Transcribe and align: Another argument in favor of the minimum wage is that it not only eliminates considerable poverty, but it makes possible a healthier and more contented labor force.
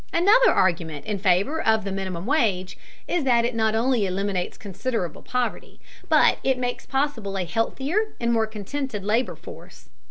Another 0.11 0.49
argument 0.49 1.05
in 1.05 1.19
favor 1.19 1.61
of 1.61 1.83
the 1.83 1.91
minimum 1.91 2.25
wage 2.25 2.75
is 3.07 3.23
that 3.23 3.45
it 3.45 3.53
not 3.53 3.75
only 3.75 4.07
eliminates 4.07 4.57
considerable 4.57 5.21
poverty, 5.21 5.79
but 6.09 6.39
it 6.43 6.57
makes 6.57 6.87
possible 6.87 7.37
a 7.37 7.43
healthier 7.45 8.15
and 8.19 8.33
more 8.33 8.47
contented 8.47 9.03
labor 9.03 9.35
force. 9.35 9.89